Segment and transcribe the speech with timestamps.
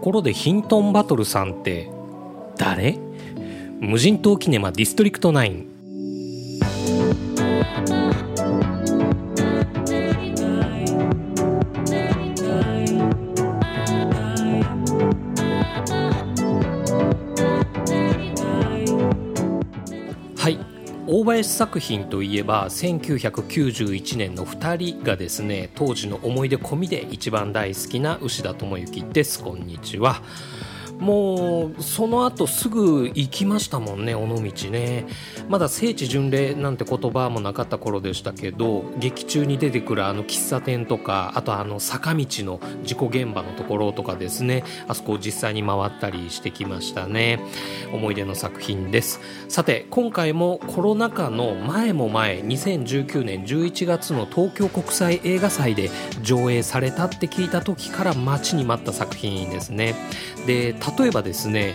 [0.00, 1.90] ころでヒントンバトルさんって
[2.56, 2.98] 誰？
[3.80, 5.69] 無人島キネマディストリクト9
[21.40, 29.42] 大林作品といえば1991年の2人がですね当時の思い出込みで一番大好きな牛田智之です。
[29.42, 30.20] こんにちは。
[31.00, 35.06] もうその後すぐ行きましたもんね尾道ね。
[35.48, 44.62] まだ聖地巡礼なんて言葉もなかった頃でしたけど劇中に出てくるあの喫茶店とかあとあの坂道の事故現場のところとかですね。
[44.86, 47.40] あそこを実際に回ったりしてきましたね。
[47.92, 49.20] 思い出の作品です。
[49.48, 55.90] さて今回もコロナ禍の前も前2019年11月の東京国際映画祭で
[56.22, 59.94] 上映されたって聞いた時から待ちに待った作品ですね。
[60.46, 61.74] で例えばですね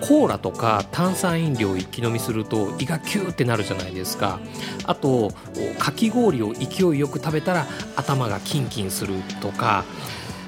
[0.00, 4.38] コーラとか炭酸飲料を一気飲みすると胃がキューってなるじゃないですか
[4.84, 5.32] あと
[5.78, 9.84] かき氷を勢いよく食べたら頭がキンキンするとか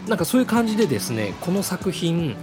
[0.08, 2.36] なんかそういう感じでですねこの作品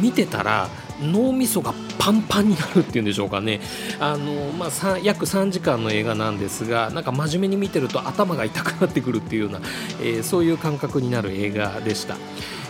[0.00, 0.68] 見てたら
[1.00, 3.60] 脳みそがパンパンになるっていうんでしょうかね
[4.00, 9.60] あの、まあ、約3時間の映画なんですがなんか真面目に見てると頭が痛くなってくるっていうような、
[10.00, 12.16] えー、そういう感覚になる映画でした。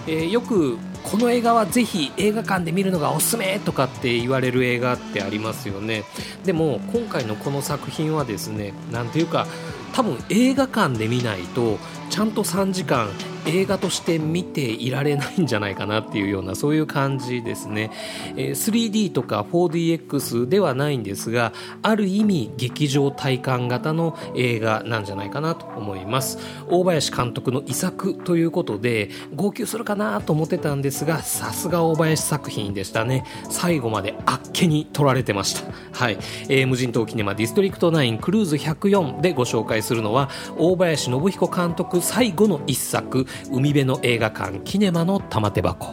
[0.08, 6.04] えー、よくこの映画はぜひ映画館で見るのがおすすめとかって言われる映画ってありますよね。
[6.44, 9.46] でも今回のこの作品はですね何ていうか
[9.92, 13.08] 多分映画館で見ないとちゃんと3時間
[13.48, 17.90] 映画として見ていられないんじゃないかなっていうようなそういう感じですね、
[18.36, 26.38] えー、3D とか 4DX ではないんですがある意味劇場体感型の映画なんじゃないかなと思います。
[26.68, 33.24] 大林監督の遺作ということで号泣するかなと思ってたんですがさすが大林作品でしたね。
[33.50, 35.72] 最後まであっけに取られてました。
[35.92, 43.26] はい、えー、無人島キネマディストリクト9クルーズ104でご紹介するのは大林信彦監督最後の一作。
[43.50, 45.92] 海辺の映画館キネマの玉手箱。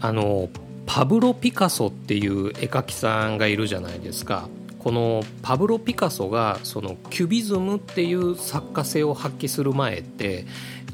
[0.00, 0.48] あの
[0.86, 4.48] パブロ・ピカソっていう絵描きさんがいるじゃないですか。
[4.78, 10.46] このパブロ・ピカソがそのキュビズムっていう作家性を発揮する前って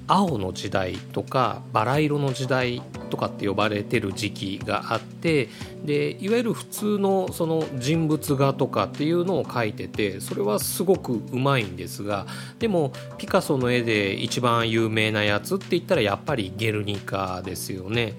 [0.07, 5.49] 青の時代とかバラ色の時代とかって呼ばれてる時期があって
[5.85, 12.27] でいわゆる普通のその人物画とかっていうのを描いててそれはすごくうまいんですが
[12.59, 18.15] でもピカソの絵で一番有名なやつって言ったらやっぱりゲルニカですよね。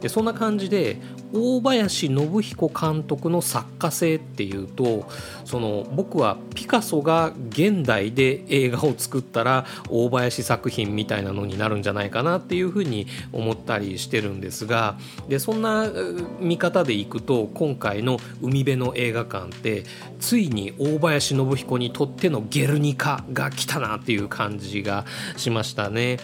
[0.00, 0.96] でそんな感じで
[1.32, 5.08] 大林信彦監督の作家性っていうと
[5.44, 14.96] その僕はピカソが現代で映画を作ったら大林作品みたいなのになるんじゃないかなっていうふうに思ったりしてるんですが
[15.28, 15.86] でそんな
[16.40, 19.84] 見方でいくと今回の「海辺の映画館」って
[20.20, 25.04] ついに大林信彦にとっての「ゲルニカ」が来たなっていう感じが
[25.36, 26.18] しましたね。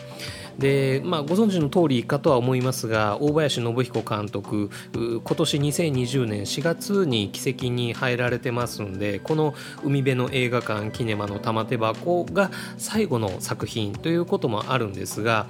[0.58, 15.46] で、まあ、ご存知の通りかとは思いますが大林信彦監督今年2020年4月に奇跡に入られてますんでこの海辺の映画館キネマの玉手箱が最後の作品ということもあるんですが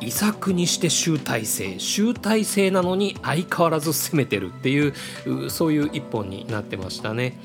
[0.00, 7.38] 遺作にして集大成集大成なのに相変わらず攻めてるっていうそういう一本になってましたね。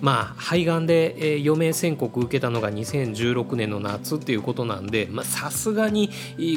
[0.00, 6.10] まあ、肺がんで、え、余命宣告受けたのが2016年の夏っていうことなんでさすがに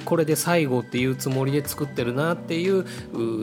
[0.06, 2.86] これで最後っていうつもりで作ってるなっていう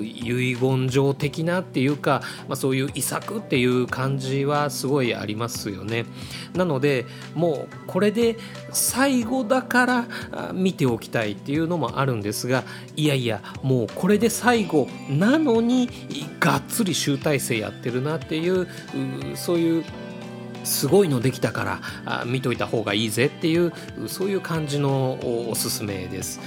[0.04, 6.06] 遺言状的なっていうか、まあ、そういう遺作っていう感じはすごいありますよね。
[6.54, 8.36] なのでもうこれで
[8.70, 12.64] 最後だから見ておきたいっていうのもあるんですが
[12.96, 15.88] いやいやもうこれで最後なのに
[16.40, 18.68] がっつり集大成やってるなっていう
[19.34, 19.84] そういう
[20.64, 23.72] すごいのできたからあ見といた方がいいぜっていう
[24.06, 25.18] そういう感じの
[25.48, 26.40] おすすめです。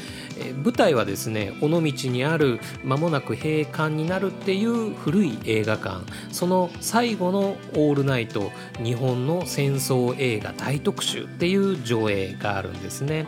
[0.64, 6.02] 舞台はですね尾道にある間もなく閉館になるっていう古い映画館。
[6.32, 8.52] その最後の「オールナイト
[8.84, 13.28] 日本の戦争映画大特集」っていう上映があるんですね。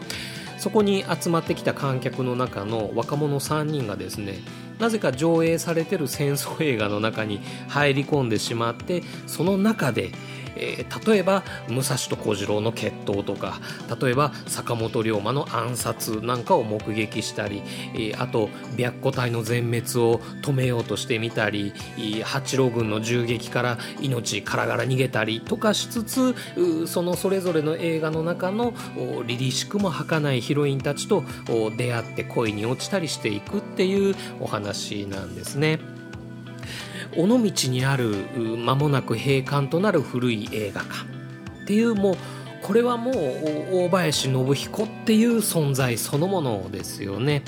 [0.57, 4.39] そこに集まってきた観客の中の若者3人がですね
[4.80, 10.12] なぜか上映されてる戦争映画の中に入り込んでしまってその中で
[10.63, 13.60] えー、例えば武蔵と小次郎の決闘とか
[14.01, 17.62] 例えば坂本龍馬の暗殺なんかを目撃したり、
[17.94, 21.74] えー、あと白虎隊の全滅を止めようとしてみたり
[22.24, 26.36] 八郎軍の銃撃から命からがら逃げたりとかしつつ
[26.88, 28.74] そのそれぞれの映画の中の
[29.25, 31.24] 凛々しくも儚いヒロインたちと
[31.77, 35.92] 出会って恋に落ちたりしていくっていうお話なんですね。
[37.18, 40.94] 尾道にある間もなく閉館となる古い映画館
[41.63, 42.15] っていうもう
[42.62, 43.15] これはもう
[43.86, 47.44] 大林信彦っていう存在そのものですよね。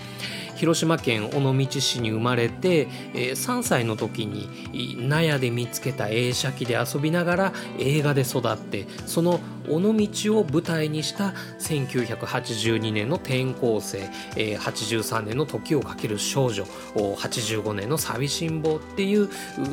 [0.55, 16.63] 広島県尾道市に生まれて、えー、3歳の時に納屋で見つけた映写機で遊びながら映画で育ってその尾道を舞台にした1982年の転校生、えー、83年の時をかける少女
[16.95, 19.29] 85年の寂しん坊っていう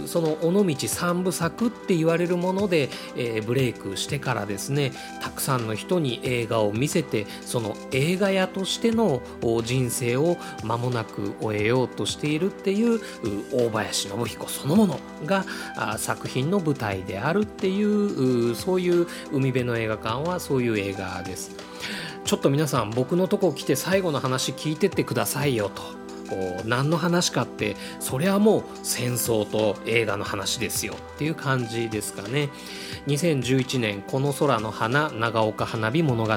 [0.06, 2.88] その尾道三部作って言われるもので、
[3.46, 9.22] ブレイクしてからですねたくさんの人に映画を見せてその映画屋としての
[9.64, 10.36] 人生を
[10.72, 13.00] 間もなく終えようとしているっていう
[13.52, 15.44] 大林信彦そのものが
[15.98, 21.50] 作品の舞台であるっていうそういう海辺の映画館はそういう映画です。
[22.24, 26.01] ちょっと皆さん僕のとこ来て最後の話聞いてってくださいよと。
[26.64, 32.50] 何の話かってそれはもう戦争と映画の話ですよっていう感じですかね。
[33.06, 36.28] 2011年「この空の花長岡花火物語」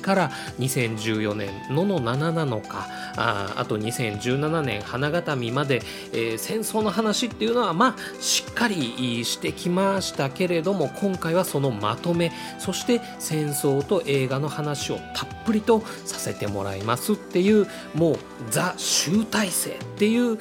[0.00, 18.18] から2014年「のの7なのか」ああと2017年「花形見」まで、えー、戦争の話っていうのはまあしっかりしてきましたけれども今回はそのまとめそして戦争と映画の話をたっぷりとさせてもらいますっていうもう
[18.50, 20.38] ザ集大成っていう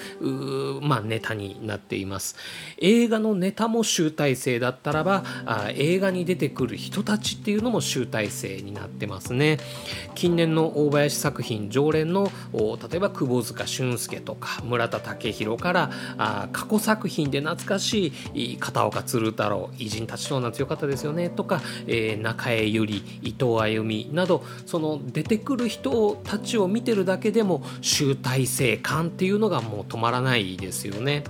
[0.81, 2.35] まあ、ネタになっています。
[2.77, 9.59] 映画のネタも集大成だったらばあ映画に出てくる人たちっていうのも集大成になってますね。
[10.15, 22.85] 近年の大林作品常連の例えば窪塚俊介とか村田武宏からあ過去作品で懐かしい片岡鶴太郎偉人たちの強かったですよねとか、えー、中江百合
[23.21, 31.24] 伊藤歩美などその出てくる人たちを見てるだけでも集大成感っていうのがもう止まらないですよね。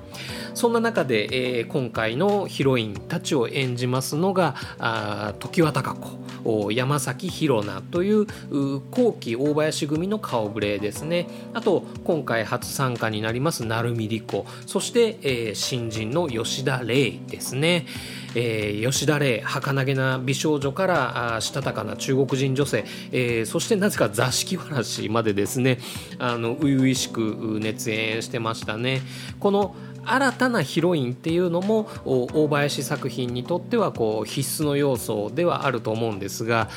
[0.54, 8.27] そんな中で、えー、今回のヒロインたちを演じますのがあ常盤貴子山崎宏奈という
[8.92, 11.27] 後期大林組の顔ぶれですね。
[11.54, 14.45] あと今回初参加になります成海莉子。
[14.66, 17.86] そして、えー、新人の吉田玲ですね。
[18.35, 25.80] えー、吉田玲儚げな美少女からあしたたかな中国人女性、えー、そしてなぜか座敷わらしまでですね
[26.19, 29.01] あの初々しく熱演してましたね。
[29.39, 36.69] この新たなヒロインっていうのも大林作品にとってはこう必須の要素ではあると思うんですが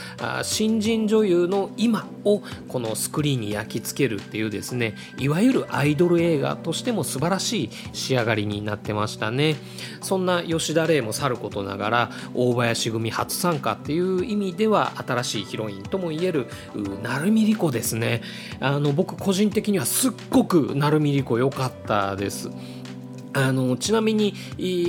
[0.43, 9.57] 新人女優の今をこのスクリーンに焼き付けるっていうですねいわゆるアイドル映画としても素晴らしい仕上がりになってましたね。
[10.01, 16.47] そんな吉田玲もさることながら大林組初参加っていう意味では新しいヒロインともいえる
[17.03, 18.23] 成海莉子ですね。
[18.61, 22.51] あの僕個人的にはすっごく成海莉子良かったです。
[23.37, 24.35] あのちなみに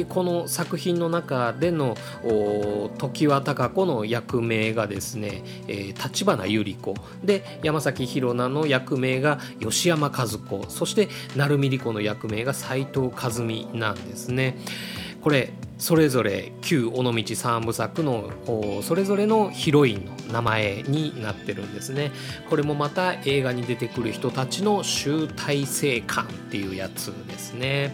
[0.08, 6.96] この作品の中での常盤貴子の役名がですねえ立花百合子。
[7.26, 10.66] で山崎宏奈の役名が吉山和子。
[10.70, 14.58] そして成海莉子の役名が斎藤和美なんですね。
[15.22, 18.32] これそれぞれ旧尾道三部作の
[18.82, 22.12] それぞれのヒロインの名前になってるんですね。
[22.50, 27.94] これもまた映画に出てくる人たちの集大成感っていうやつですね。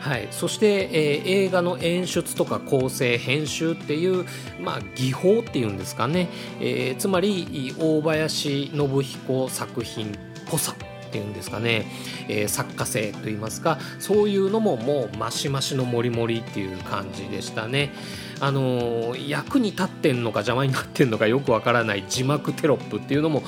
[0.00, 4.24] はい、そして、えー、映画の演出とか構成編集っていう、
[4.60, 6.28] まあ、技法っていうんですかね、
[6.60, 10.10] えー、つまり大林信彦作品っ
[10.50, 10.74] ぽさ
[11.08, 11.86] っていうんですかね、
[12.28, 17.92] えー、作家性といいますかそういうのももうマシマシのモリモリっていう感じでしたね。
[18.40, 23.42] あの、役に立ってんのか邪魔になってんのかよくわからない字幕テロップっていうのも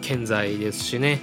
[0.00, 1.20] 健在ですしね。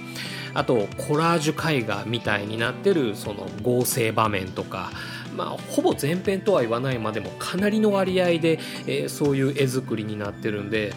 [0.56, 4.90] あとコラージュ絵画みたいになってるその合成場面とか
[5.36, 10.94] まあ、ほぼ全編とは言わないまでもかなりの割合で、えー、そういう絵作りになってるんで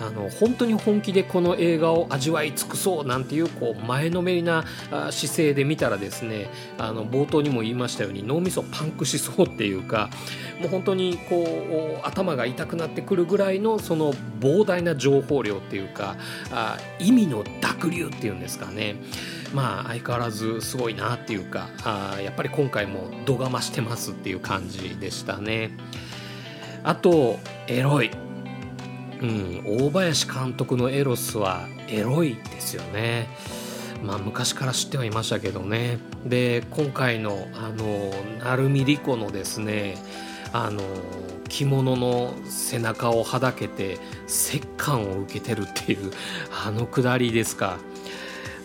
[0.00, 4.64] あの本当に本気でこの映画を味わい尽くそうなんていうこう前のめりな
[5.10, 10.08] 姿勢で見たらですねあの冒頭にも言いましたように脳みそパンクしそうっていうか
[10.58, 16.16] もう本当にこう頭が痛くなってくるぐらいのその膨大な情報量っていうか
[16.50, 18.96] あ意味の濁流っていうんですかね。
[19.54, 25.70] まあ相変わらずすごいなっていうかあやっぱり今回も度が増してますっていう感じでしたね。
[26.82, 28.10] あとエロい
[29.20, 33.28] うん、大林監督のエロスはエロいですよね。
[34.02, 39.98] まあ、昔から知ってはいましたけどねで今回のあの成海莉子のですね
[40.54, 40.82] あの
[41.50, 43.98] 着物の背中をはだけて
[44.54, 46.12] 折感を受けてるっていう
[46.64, 47.76] あのくだりですか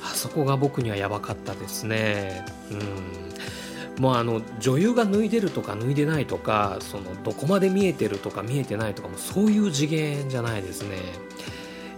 [0.06, 2.46] あそこが僕にはやばかったですね。
[2.72, 4.02] うん。
[4.02, 10.98] もうあの女優が脱いでるとか脱いでないとかそのどこまで見えてるとか見えてないとかもそういう次元じゃないですね。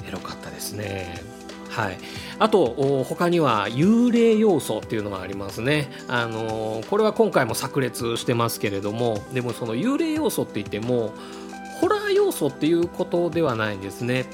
[0.08, 1.22] エロかったですね。
[1.70, 1.98] はい、
[2.40, 11.14] あと他には幽霊要素っていうのがありますね、あのこれは今回も炸裂してますけれどもでもその幽霊要素って言っても
[11.80, 14.26] ホラー要素っていうことではないんですね。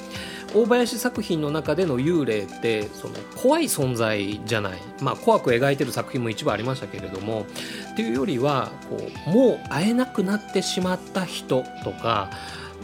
[0.53, 7.45] 大林作品の中での幽霊ってその怖い存在じゃない、まあ、怖く描いてる作品も一部ありましたけれども
[7.93, 12.29] っていうよりはこうもう会えなくなってしまった人とか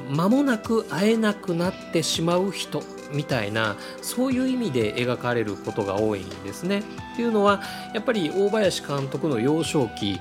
[0.09, 6.83] 間もなく会えなくなってしまう人みたいなそういう意味で描かれることが多いんですね。
[7.13, 7.61] っていうのは
[7.93, 10.19] やっぱり大林監督の幼少期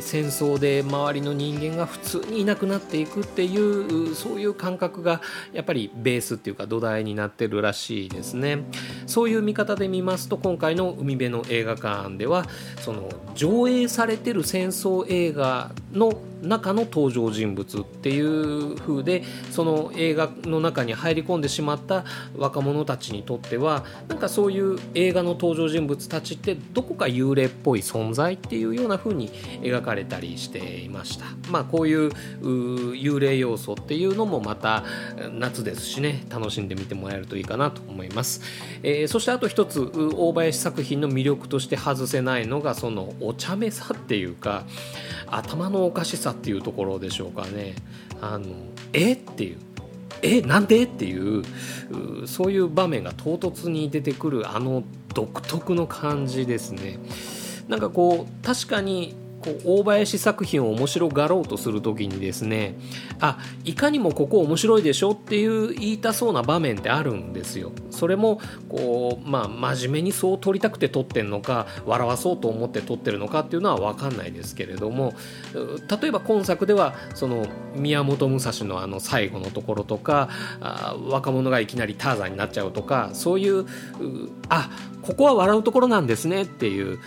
[0.00, 5.22] 戦争で周りの人間が普通にいなくなっていくっていうそういう感覚が
[5.52, 8.64] やっぱりベースっていうか土台になってるらしいですね。
[9.06, 12.46] そういう見方で見ますと今回の海辺の映画館では
[12.80, 16.12] その上映されてる戦争映画の
[16.46, 22.04] 中の登場人物っていう風でその映画の中に入り込んでしまった
[22.36, 29.30] 若者たちにとってはなんかそういう映画の登場人物たちってどこか幽霊っぽい存在っていうような風に
[29.62, 31.26] 描かれたりしていました。
[31.50, 32.10] まあこういう
[32.94, 34.84] 幽霊要素っていうのもまた
[35.32, 38.40] 夏ですしね楽しんでみてもらえるといいかなと思います、
[38.82, 44.64] えー、そしてあと一つ大林作品の魅力として外せないのがそのお茶目さっていうか
[45.26, 47.74] 頭のおかしさっていうところでしょうかね。
[48.20, 48.46] あの
[48.92, 49.12] え？
[49.12, 49.58] っていう。
[50.22, 50.42] え？
[50.42, 50.82] なんで？
[50.84, 51.44] っていう
[52.26, 56.98] そういう場面が唐突に出てくるあの独特の感じですね。
[57.68, 59.14] なんかこう確かに
[59.44, 62.76] こう大林作品を面白がろうとする時にですね
[63.20, 67.72] あいかにもここ面白いでしょっていう言いたそうな場面ってあるんですよ。
[67.90, 75.12] それもこうまあ真面目にそう撮りたくて撮ってんのか笑わそうと思って撮ってるのかっていうのは分かんないですけれども
[76.00, 80.28] 例えば今作ではその宮本武蔵のあの最後のところとか
[80.60, 83.66] あ若者がいきなりターザンになっちゃうとかそういう
[84.48, 84.70] あ
[85.02, 86.98] ここは笑うところなんですねっていう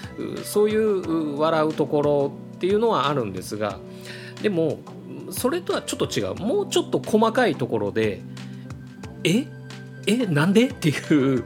[0.43, 2.26] そういう笑うところ
[2.57, 3.79] っていうのはあるんですが
[4.41, 4.79] でも
[5.29, 6.35] それとはちょっと違う。
[6.35, 8.21] もうちょっと細かいところで
[9.23, 9.45] え？
[10.07, 10.25] え？
[10.25, 10.67] なんで？
[10.67, 11.45] っていう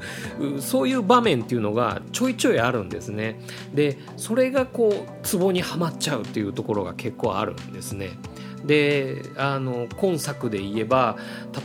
[0.61, 3.39] そういう場面っていうのがちょいちょいあるんですね。
[3.73, 8.11] でそれがこうツボにはまっちゃうっていうところが結構あるんですね。
[8.65, 11.17] であの今作で言えば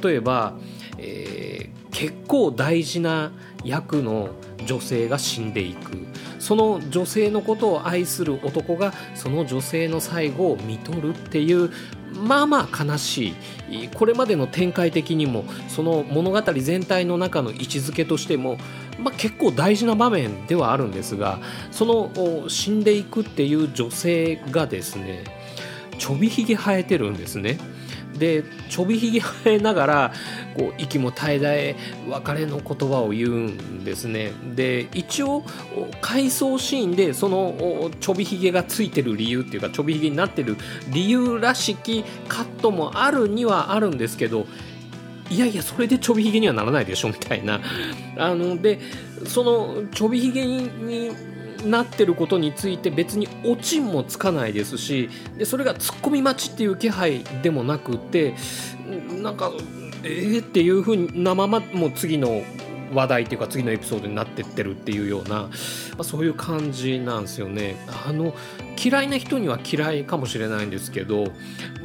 [0.03, 0.55] 例えば、
[0.97, 3.33] えー、結構大事な
[3.65, 4.29] 役の
[4.67, 5.93] 女性が死んでいく
[6.39, 11.71] その女性のことを愛する男がその女性の最後を見とるっていう
[12.13, 13.35] まあまあ悲し
[13.71, 18.59] いこれまでの展開的にもその物語全体の中の位置づけとしても、
[19.01, 21.39] まあ、結構大事な場面ではあるんですが
[21.71, 25.25] その死んでいくっていう女性がですね
[25.97, 27.59] ちょびひげ生えてるんですね。
[28.19, 30.13] でちょびひげ生えながら
[30.57, 31.77] こう息も絶え絶え
[32.09, 34.33] 別れの言葉を言うんですね。
[34.55, 35.45] で一応
[36.01, 40.57] 回想シーンでそのちょびひげがついてる理由っていうかちょびひげになってる
[40.89, 44.47] 理由らしきカットもあるにはあるんですけど
[45.31, 47.61] いやいやそれでちょびひげにはならないでしょみたいな。
[48.17, 48.81] あので
[49.25, 51.11] そのちょびひげに
[51.67, 58.35] なってることについて別にオチもつかないですしでそれがツッコミ待ちっていう気配でもなくて
[59.23, 59.53] なんか
[60.03, 62.43] えーっていうふうなままもう次の
[62.93, 65.51] 話題っていうか次のエピソードになってってるっていうような、ま
[65.99, 67.77] あ、そういう感じなんですよね。
[68.07, 68.35] あの
[68.83, 71.33] 嫌いな人には嫌いかもしれないんですけど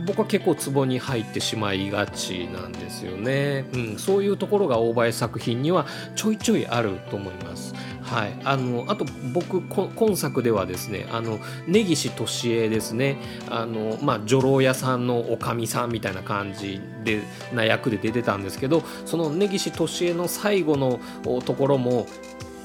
[0.05, 5.85] 僕は結構ツボに入ってしまいがちなんですよね、うん、そういうところが大林作品には
[6.15, 7.73] ちょいちょいあると思います。
[8.11, 13.15] はい、あのあと僕今作ではですねあの根岸俊恵ですね。
[13.49, 17.21] あの、まあ、女郎屋さんのおかみさんみたいな感じで
[17.53, 20.99] な役で出てたんですけどその根岸俊恵の最後の
[21.45, 22.05] ところも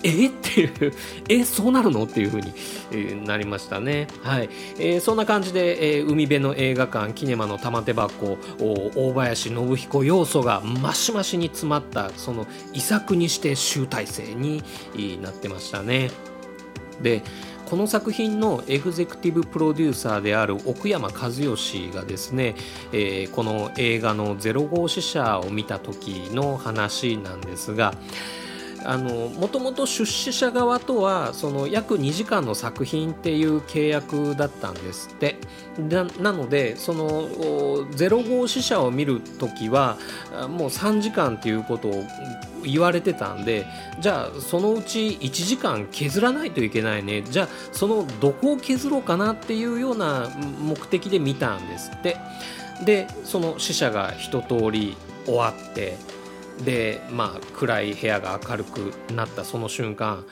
[0.06, 0.26] え？
[0.28, 0.92] っていう。
[1.28, 1.44] え？
[1.44, 2.04] そうなるの？
[2.04, 4.06] っていう風に、なりましたね。
[4.22, 4.48] はい、
[4.78, 14.62] えー、そんな感じで、えー、海辺の映画館キネマの玉手箱大林信彦要素がマシマシに詰まったその遺作にして集大成に
[15.22, 16.10] なってましたね。
[17.02, 17.22] で
[17.66, 22.54] この作品のエグゼクティブプロデューサーである奥山和義がですね、
[22.92, 27.92] えー、この映画の「ゼロ号死者」を見た時の話なんですが
[28.87, 35.37] もともと出資者側とはその約2時間の作品っていう契約だったんですって。
[36.21, 39.99] なのでその05死者を見る時は
[40.49, 42.05] もう3時間っていうことを
[42.64, 43.66] 言われてたんで
[44.00, 47.23] じゃあそのうち1時間削らないといけないね。
[47.23, 52.16] じゃあそのどこを削ろうかなっていうような目的で見たんですって。
[52.85, 55.97] でその死者が一通り終わって
[56.64, 60.25] でまあ暗い部屋が明るくなったその瞬間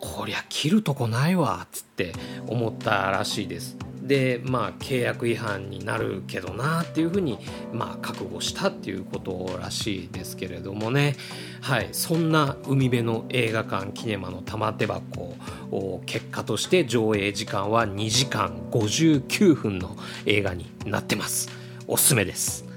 [0.00, 2.12] こりゃ切るとこないわっつって
[2.46, 3.76] 思ったらしいです。
[4.02, 7.38] でまあ契約違反になるけどなっていうふうに
[7.72, 11.16] まあ覚悟したっていうことらしいですけれどもね。
[11.60, 15.36] はいそんな海辺の映画館キネマの玉手箱
[15.70, 21.50] を結果として上映時間は2時間59分の映画になってます。
[21.86, 22.69] おすすめです。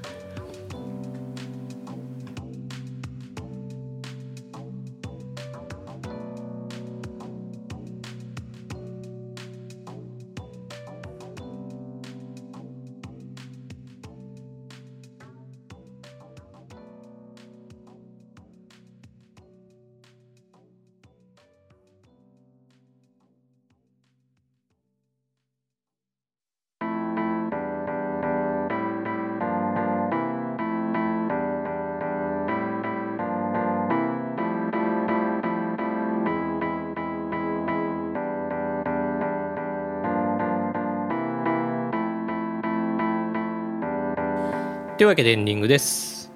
[45.04, 46.32] というわけでエンディングです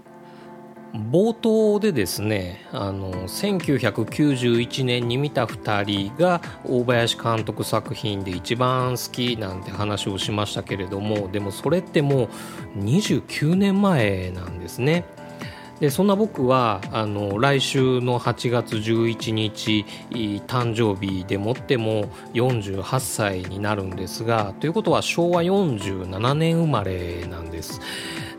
[0.94, 12.26] 冒頭でですねあの1991年に見た2人が大林監督作品で一番好きなんて話をしましたけれどもでもそれっても
[12.76, 15.06] う29年前なんですね。
[15.80, 19.86] でそんな僕はあの来週の8月11日
[20.48, 27.80] 誕生日でもっても48歳になるんですがということは昭和47年生まれなんです。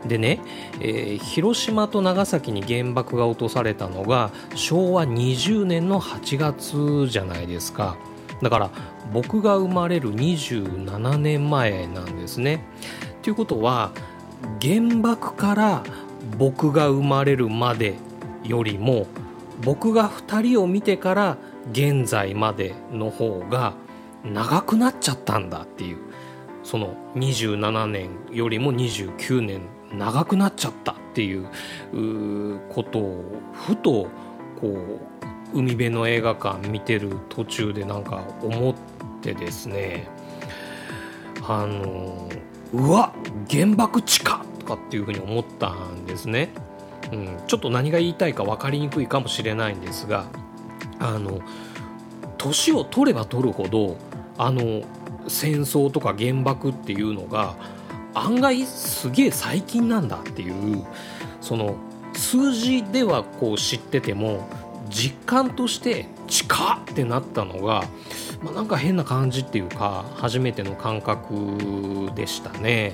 [0.05, 0.39] でね、
[0.79, 7.97] えー、広島と長崎に原爆が落とされたのが昭和20年の8月じゃないですか
[8.41, 8.69] だから
[9.11, 12.63] 僕が生まれる27年前なんですね。
[13.21, 13.91] ということは
[14.61, 15.83] 原爆から
[16.37, 17.95] 僕が生まれるまで
[18.43, 19.07] よりも
[19.61, 21.37] 僕が2人を見てから
[21.71, 23.73] 現在までの方が
[24.23, 25.97] 長くなっちゃったんだっていう
[26.63, 29.61] その27年よりも29年
[29.93, 31.47] 長くなっちゃったっていう
[32.69, 34.07] ことをふと
[34.61, 34.67] こ
[35.53, 38.75] う海辺の映画館見てる途中でなんか思っ
[39.21, 40.07] てですね。
[41.47, 42.29] あの
[42.73, 43.13] うわ
[43.49, 46.49] 原爆地下とかっていうふうに思ったんですね、
[47.11, 50.27] うん、ちょっと何が言いたいか分かりにくいかもしれないんですが
[50.99, 51.39] あの
[52.37, 53.97] 年を取れば取るほど
[54.37, 54.83] あの
[55.27, 57.55] 戦争とか原爆っていうのが
[58.13, 60.85] 案外すげえ最近なんだっていう
[61.41, 61.75] その
[62.13, 64.47] 数字ではこう知ってても
[64.89, 67.83] 実感として近ってなったのが、
[68.43, 72.93] まあ、なんか変な感じっていうか初めての感覚でしたね。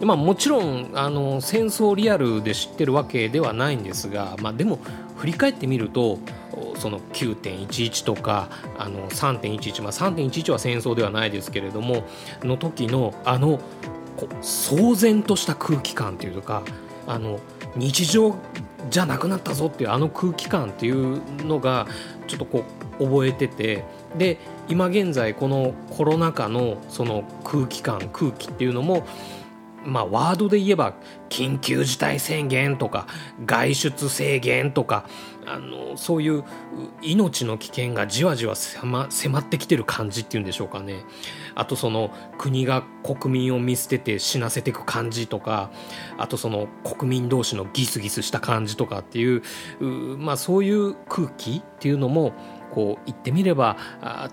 [0.00, 4.78] まあ、もちろんあの戦争リアルで知ってるわけではないんですが、まあ、でも
[5.16, 6.18] 振り返ってみると
[6.76, 12.04] その9.11とかあの3.11、まあ、3.11は戦争ではないですけれども
[12.42, 13.58] の時のあの
[14.16, 16.62] こう騒然とした空気感というか
[17.06, 17.40] あの
[17.76, 18.36] 日常
[18.90, 21.86] じゃなくなったぞっていうあの空気感っていうのが
[22.26, 22.64] ちょっとこ
[22.98, 23.84] う覚えてて
[24.16, 29.06] で今現在このコロナ禍のその空気感空気っていうのも
[29.86, 30.94] まあ、ワードで言えば
[31.28, 33.06] 緊急事態宣言とか
[33.44, 35.06] 外出制限とか
[35.46, 36.44] あのそういう
[37.02, 41.04] 命の危険がじわじわ迫ってきてる感じっていうんでしょうかね
[41.54, 45.70] あとその国が国民を見捨てて死なせていく感じとか
[46.18, 49.42] あとその国民同士のギスギスした感じとかっていう
[50.18, 52.32] まあ、そういう空気っていうのも
[52.72, 53.76] こう言ってみれば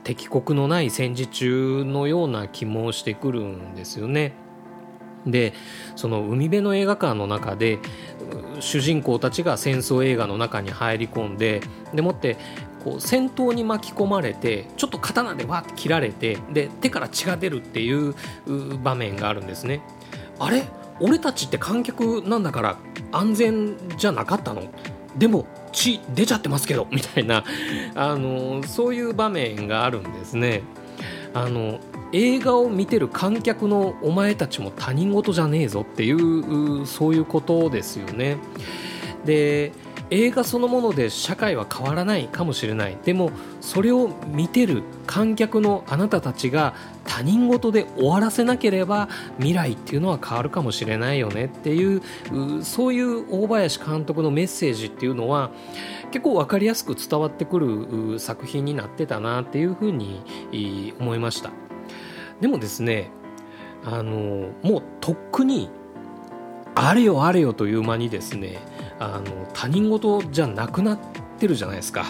[0.03, 4.42] 敵国のない戦時中のような気もしてくるんですよね。
[5.25, 5.53] で
[5.95, 7.79] その海辺の映画館の中で
[8.59, 11.61] 主人公たちが戦争映画の中に入り込んで
[11.93, 12.37] でもって
[12.83, 18.13] こう戦闘に巻き込まれてちょっと刀でわって切られてで手から血が出るっていう
[18.83, 19.81] 場面があるんですね。
[20.39, 20.67] あれ？
[20.99, 22.77] 俺たちって観客なんだから
[23.11, 24.63] 安全じゃなかったの？
[25.17, 27.43] でも血出ちゃってますけどみたいな
[27.95, 30.63] あのそういう場面があるんですね。
[31.33, 31.79] あの
[32.13, 38.37] 映画を見てる観客のお前たちも他人事じゃねえぞっていうそういうことですよね。
[39.25, 39.71] で
[40.09, 52.01] 映画そのもので社会は変わらないかもしれないでもそれを見てる観客のあなたたちが他人事で終わらせなければ未来っていうのは変わるかもしれないよねっていう
[52.63, 55.51] そういう大林監督のメッセージっていうのは
[56.11, 61.49] 結構分かりやすく伝わってくる作品になってたなっていうふうに思いました
[62.41, 63.09] でもですね
[63.85, 65.69] あのもうとっくに
[66.75, 68.59] あれよあれよという間にですね
[68.99, 70.99] あの他人事じゃなくなっ
[71.37, 72.05] てるじゃないですか。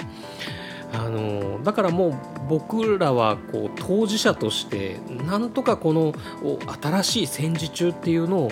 [0.94, 2.16] あのだからもう
[2.48, 6.14] 僕らはこう当事者としてなんとかこの
[6.82, 8.52] 新しい戦時中っていうのを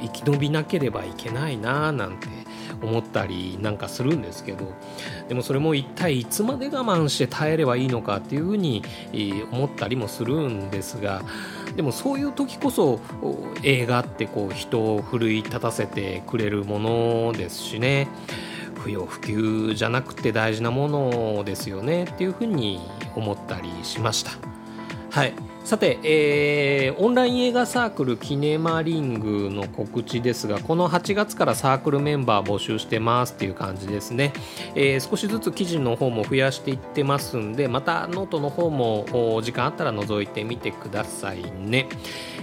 [0.00, 2.28] 生き延びなければいけないななんて
[2.80, 4.64] 思ったりなんかするんですけど
[5.28, 8.82] でもそれも一体いつまで我慢して耐えればいいのかっていうふうに
[9.50, 11.22] 思ったりもするんですが
[11.76, 13.00] でもそういう時こそ
[13.62, 18.08] 映画ってこう人を奮い立たせてくれるものですしね。
[18.82, 22.80] 不要不急じゃなくて大事なものですよねっていうふうに
[23.14, 24.32] 思ったりしました。
[25.10, 34.32] はいさて、えー、オンライン映画サークルキネマリングの告知ですがこの8月からサークルメンバー募集してますっていう感じですね、
[34.74, 41.88] えー、少しずつ記事の方も増やしていってますんでまたノートの方も時間あったら覗いてみてくださいね、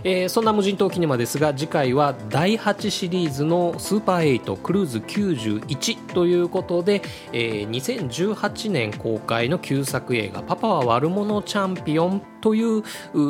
[0.05, 7.01] えー、そんな無人島キネマですが次回は第8シリーズのスーパー8クルーズ91ということで、
[7.33, 12.83] えー、2018年公開の旧作映画「パパは悪者チャンピオン」という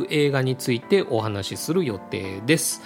[0.09, 2.81] 映画についてお話しする予定です。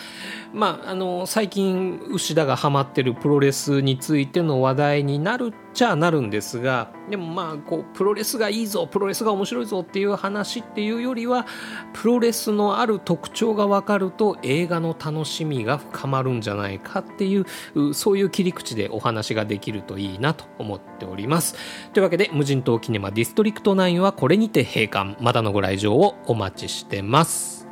[0.54, 11.48] まあ、あの最近牛田がハマってるプロレスについての話題になるっちゃなるんですがでもまあこうプロレスがいいぞプロレスが面白いぞっていう話っていうよりは
[11.94, 21.56] プロレスのある特徴が分かると映画の楽しみが深まるんじゃないかっていうそういう切り口でお話ができるといいなと思っております。
[21.94, 25.18] というわけで無人島キネマディストリクト9はこれにて閉館。
[25.20, 27.63] またのご来場をお待ちしてます。